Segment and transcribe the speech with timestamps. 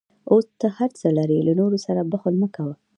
[0.31, 2.73] اوس ته هر څه لرې، له نورو سره بخل مه کوه.